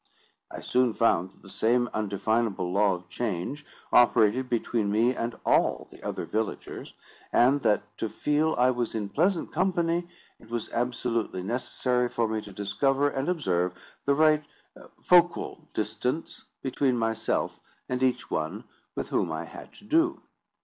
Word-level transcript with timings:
I 0.49 0.61
soon 0.61 0.95
found 0.95 1.29
that 1.29 1.41
the 1.43 1.47
same 1.49 1.87
undefinable 1.93 2.71
law 2.73 2.95
of 2.95 3.07
change 3.07 3.63
operated 3.93 4.49
between 4.49 4.91
me 4.91 5.15
and 5.15 5.37
all 5.45 5.87
the 5.91 6.01
other 6.01 6.25
villagers; 6.25 6.95
and 7.31 7.61
that, 7.61 7.83
to 7.99 8.09
feel 8.09 8.55
I 8.57 8.71
was 8.71 8.95
in 8.95 9.09
pleasant 9.09 9.51
company, 9.51 10.07
it 10.39 10.49
was 10.49 10.71
absolutely 10.71 11.43
necessary 11.43 12.09
for 12.09 12.27
me 12.27 12.41
to 12.41 12.51
discover 12.51 13.09
and 13.11 13.29
observe 13.29 13.75
the 14.05 14.15
right 14.15 14.43
focal 15.03 15.69
distance 15.75 16.45
between 16.63 16.97
myself 16.97 17.59
and 17.87 18.01
each 18.01 18.31
one 18.31 18.63
with 18.95 19.09
whom 19.09 19.31
I 19.31 19.43
had 19.45 19.71
to 19.75 19.85
do. 19.85 20.23